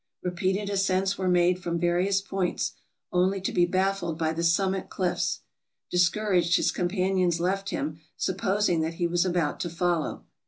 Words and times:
Re 0.23 0.31
peated 0.31 0.71
ascents 0.71 1.15
were 1.19 1.27
made 1.27 1.61
from 1.61 1.77
various 1.77 2.21
points, 2.21 2.73
only 3.11 3.39
to 3.41 3.51
be 3.51 3.67
baffled 3.67 4.17
by 4.17 4.33
the 4.33 4.41
summit 4.41 4.89
cliffs. 4.89 5.41
Discouraged, 5.91 6.55
his 6.55 6.71
companions 6.71 7.39
left 7.39 7.69
him, 7.69 7.99
supposing 8.17 8.81
that 8.81 8.95
he 8.95 9.05
was 9.05 9.25
about 9.27 9.59
to 9.59 9.69
follow. 9.69 10.23